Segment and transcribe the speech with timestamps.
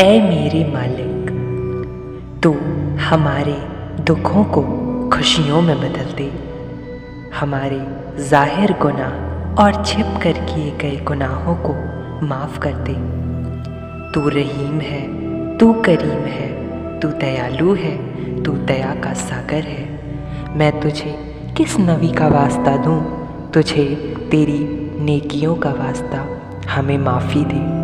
[0.00, 1.30] ऐ मेरे मालिक,
[2.42, 2.52] तू
[3.00, 3.56] हमारे
[4.02, 4.62] दुखों को
[5.10, 6.32] खुशियों में बदल दे।
[7.40, 7.86] हमारे
[8.24, 11.74] ज़ाहिर गुनाह और छिप कर किए गए गुनाहों को
[12.26, 12.92] माफ़ कर दे।
[14.12, 15.02] तू रहीम है,
[15.58, 16.48] तू करीम है,
[17.00, 17.96] तू दयालु है,
[18.42, 20.00] तू दया का सागर है।
[20.56, 23.00] मैं तुझे किस नवी का वास्ता दूँ?
[23.54, 26.26] तुझे तेरी नेकियों का वास्ता
[26.70, 27.80] हमें माफ़ी दे।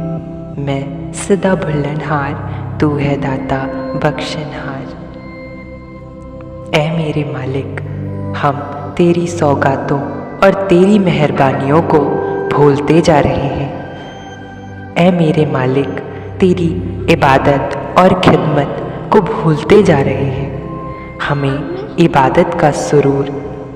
[0.62, 2.32] मैं सदा भुल्लनहार,
[2.80, 3.58] तू है दाता,
[3.98, 4.76] बख्शनहार।
[6.74, 7.80] ऐ मेरे मालिक,
[8.36, 8.56] हम
[8.96, 10.00] तेरी सौगातों
[10.38, 11.98] और तेरी मेहरबानियों को
[12.56, 13.96] भूलते जा रहे हैं।
[14.96, 15.88] ऐ मेरे मालिक,
[16.40, 16.68] तेरी
[17.10, 18.82] इबादत और खिदमत
[19.12, 20.56] को भूलते जा रहे हैं।
[21.18, 23.24] हमें इबादत का सुरूर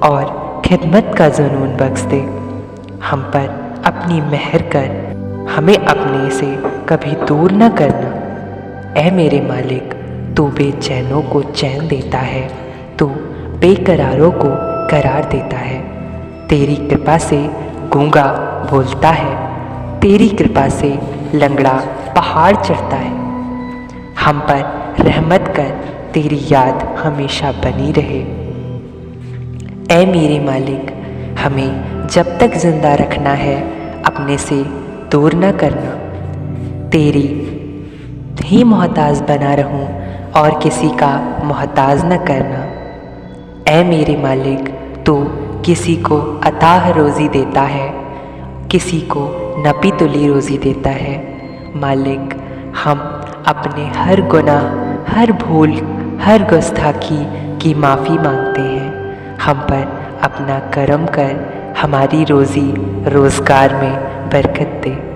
[0.03, 2.21] और खिदमत का जुनून बख्श दे।
[3.05, 5.10] हम पर अपनी मेहर कर
[5.57, 6.47] हमें अपने से
[6.89, 9.95] कभी दूर न करना। ऐ मेरे मालिक,
[10.37, 12.51] तू बेचैनों को चैन देता है,
[12.99, 13.07] तू
[13.61, 14.49] बेकरारों को
[14.89, 15.81] करार देता है।
[16.49, 17.39] तेरी कृपा से
[17.89, 18.27] गूँगा
[18.71, 19.35] बोलता है,
[20.01, 20.99] तेरी कृपा से
[21.35, 21.73] लंगड़ा
[22.17, 23.13] पहाड़ चढ़ता है।
[24.21, 25.71] हम पर रहमत कर
[26.15, 28.21] तेरी याद हमेशा बनी रहे।
[29.97, 30.91] ऐ मेरे मालिक,
[31.39, 33.61] हमें जब तक ज़िंदा रखना है,
[34.03, 34.80] अपने से
[35.11, 37.29] दूर न करना। तेरी
[38.45, 39.87] ही मोहताज बना रहूँ
[40.33, 42.61] और किसी का मोहताज न करना।
[43.69, 44.69] ऐ मेरे मालिक,
[45.07, 45.17] तू
[45.67, 47.89] किसी को अताह रोज़ी देता है,
[48.71, 49.27] किसी को
[49.67, 51.17] नपी तुली रोज़ी देता है।
[51.77, 52.35] मालिक,
[52.85, 52.99] हम
[53.47, 54.69] अपने हर गुनाह,
[55.13, 55.73] हर भूल,
[56.23, 57.25] हर गुस्ताखी
[57.59, 59.83] की माफ़ी मांगते हैं। हम पर
[60.23, 62.71] अपना करम कर हमारी रोज़ी
[63.11, 65.11] रोज़गार में बरकत दे।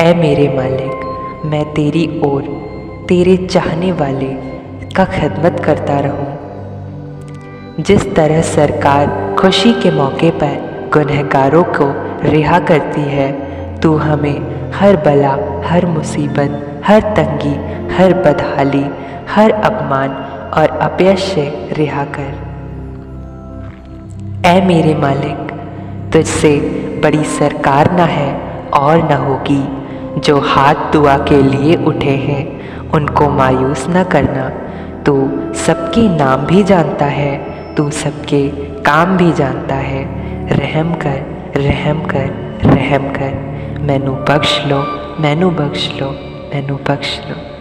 [0.00, 1.04] ऐ मेरे मालिक,
[1.46, 2.42] मैं तेरी ओर,
[3.08, 4.34] तेरे चाहने वाले
[4.96, 6.42] का खदमत करता रहूँ।
[7.80, 11.92] जिस तरह सरकार खुशी के मौके पर गुनहगारों को
[12.28, 13.32] रिहा करती है,
[13.80, 17.54] तू हमें हर बला, हर मुसीबत, हर तंगी,
[17.94, 18.84] हर बदहाली,
[19.30, 20.10] हर अपमान
[20.54, 22.52] और अपयश से रिहा कर।
[24.44, 25.51] ऐ मेरे मालिक
[26.12, 26.56] तुझसे
[27.02, 28.40] बड़ी सरकार न है
[28.74, 29.68] और न होगी।
[30.20, 34.48] जो हाथ दुआ के लिए उठे हैं, उनको मायूस न करना।
[35.02, 37.38] तो सबके नाम भी जानता है,
[37.74, 38.48] तू सबके
[38.80, 44.84] काम भी जानता है। रहम कर रहम कर रहम कर। मैनू बख्श लो,
[45.20, 46.10] मैनू बख्श लो,
[46.54, 47.51] मैनू बख्श लो।